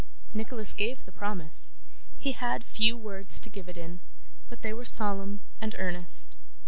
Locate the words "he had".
2.17-2.63